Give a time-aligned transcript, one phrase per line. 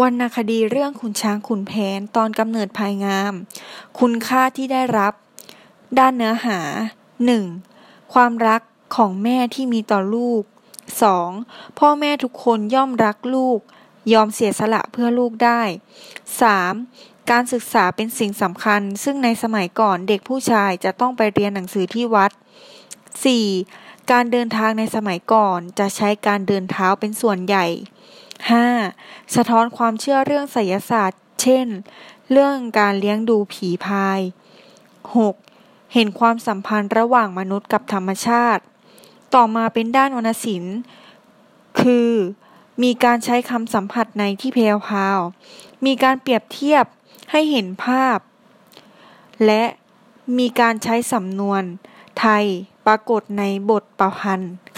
[0.00, 3.32] วรรณคดีเรื่องขุนช้างขุนแผนตอนกำเนิดภายงาม
[4.00, 5.12] คุณค่าที่ได้รับ
[5.98, 6.60] ด้านเนื้อหา
[7.36, 8.12] 1.
[8.14, 8.62] ความรัก
[8.96, 10.42] ของแม่ที่มีต่อลูก
[11.10, 11.78] 2.
[11.78, 13.58] พ่อแม่ทุกคนย่อมรักลูก
[14.12, 15.62] ยอมเสียสละเพื่อลูกได้
[16.46, 17.30] 3.
[17.30, 22.30] การศึกษาเป็นสิ่งสำคัญ ซึ่งในสมัยก่อนเด็กผู้ชายจะต้องไปเรียนหนังสือที่วัด
[23.40, 24.10] 4.
[24.10, 27.66] การเดินทางในสมัยก่อนจะใช้การเดินเท้าเป็นส่วนใหญ่
[28.44, 29.34] 5.
[29.34, 31.66] สะท้อนความเชื่อเรื่องไสยศาสตร์ เช่น
[32.30, 34.20] เรื่องการเลี้ยงดูผีพาย
[35.26, 35.94] 6.
[35.94, 38.62] เห็นความสัมพันธ์ระหว่างมนุษย์กับธรรมชาติ
[39.34, 40.76] ต่อมาเป็นด้านวรรณศิลป์
[41.80, 42.10] คือ
[42.82, 45.18] มีการใช้คำสัมผัสในที่เพลพาว
[45.86, 46.84] มีการเปรียบเทียบ
[47.30, 48.18] ให้เห็นภาพ
[49.46, 49.64] และ
[50.38, 51.62] มีการใช้สำนวน
[52.20, 52.44] ไทย
[52.86, 54.54] ปรากฏในบทประพันธ์